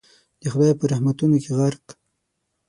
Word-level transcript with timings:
د 0.41 0.43
خدای 0.53 0.73
په 0.79 0.85
رحمتونو 0.91 1.35
کي 1.43 1.51
غرق 1.57 1.85